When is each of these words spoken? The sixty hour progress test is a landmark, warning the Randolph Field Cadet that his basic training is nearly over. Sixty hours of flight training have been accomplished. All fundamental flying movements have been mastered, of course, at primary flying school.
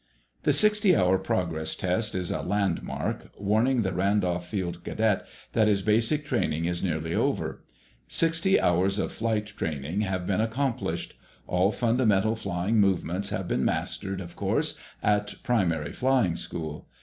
The 0.41 0.51
sixty 0.51 0.95
hour 0.95 1.19
progress 1.19 1.75
test 1.75 2.15
is 2.15 2.31
a 2.31 2.41
landmark, 2.41 3.31
warning 3.37 3.83
the 3.83 3.93
Randolph 3.93 4.47
Field 4.47 4.83
Cadet 4.83 5.27
that 5.53 5.67
his 5.67 5.83
basic 5.83 6.25
training 6.25 6.65
is 6.65 6.81
nearly 6.81 7.13
over. 7.13 7.63
Sixty 8.07 8.59
hours 8.59 8.97
of 8.97 9.11
flight 9.11 9.45
training 9.45 10.01
have 10.01 10.25
been 10.25 10.41
accomplished. 10.41 11.13
All 11.45 11.71
fundamental 11.71 12.33
flying 12.33 12.79
movements 12.79 13.29
have 13.29 13.47
been 13.47 13.63
mastered, 13.63 14.21
of 14.21 14.35
course, 14.35 14.79
at 15.03 15.35
primary 15.43 15.91
flying 15.91 16.35
school. 16.35 16.87